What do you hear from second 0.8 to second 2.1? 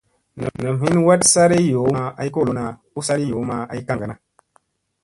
hin ɦat sari yoo ma